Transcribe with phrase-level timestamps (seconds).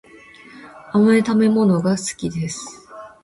[0.93, 2.89] 甘い食べ物が好きです